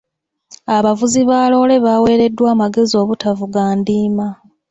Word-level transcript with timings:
Abavuzi 0.75 1.21
ba 1.29 1.39
loole 1.51 1.75
baaweereddwa 1.85 2.47
amagezi 2.55 2.93
obutavuga 3.03 3.61
ndiima. 3.79 4.27